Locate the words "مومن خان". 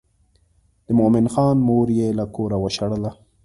0.99-1.57